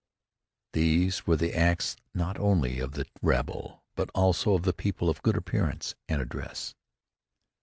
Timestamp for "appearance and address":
5.37-6.73